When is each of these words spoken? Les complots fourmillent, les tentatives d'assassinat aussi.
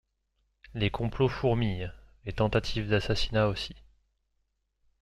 Les 0.73 0.89
complots 0.89 1.27
fourmillent, 1.29 1.91
les 2.25 2.33
tentatives 2.33 2.89
d'assassinat 2.89 3.47
aussi. 3.49 3.75